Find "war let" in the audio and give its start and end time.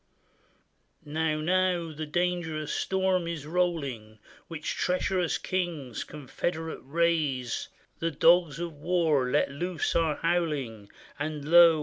8.73-9.51